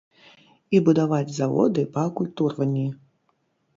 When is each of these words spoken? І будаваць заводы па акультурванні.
І 0.77 0.79
будаваць 0.87 1.35
заводы 1.39 1.81
па 1.99 2.07
акультурванні. 2.13 2.87